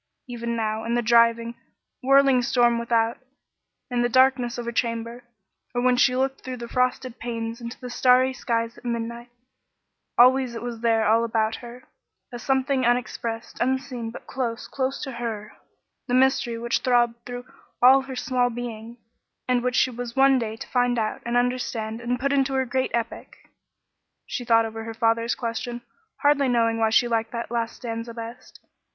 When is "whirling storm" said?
2.01-2.79